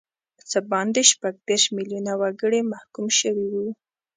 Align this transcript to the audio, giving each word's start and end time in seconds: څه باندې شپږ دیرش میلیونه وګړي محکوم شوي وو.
څه 0.49 0.59
باندې 0.71 1.01
شپږ 1.11 1.35
دیرش 1.47 1.63
میلیونه 1.77 2.11
وګړي 2.21 2.61
محکوم 2.71 3.07
شوي 3.19 3.47
وو. 3.53 3.67